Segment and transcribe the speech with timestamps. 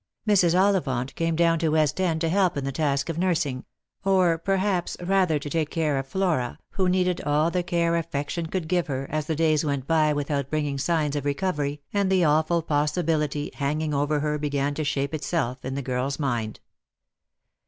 [0.27, 0.59] Mrs.
[0.59, 3.65] Ollivant came down to West end to help in the task of nursing—
[4.03, 8.67] or perhaps rather to take care of Flora, who needed all the care affection could
[8.67, 12.23] give her, as the days went by with out bringing signs of recovery, and the
[12.23, 16.61] awful possibility hang ing over her began to shape itself in the girl's mind.